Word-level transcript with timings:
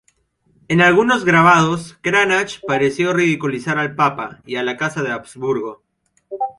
En 0.67 0.81
algunos 0.81 1.25
grabados, 1.25 1.95
Cranach 2.01 2.59
pareció 2.67 3.13
ridiculizar 3.13 3.77
al 3.77 3.93
papa 3.95 4.41
y 4.47 4.55
a 4.55 4.63
la 4.63 4.75
Casa 4.75 5.03
de 5.03 5.11
Habsburgo. 5.11 5.83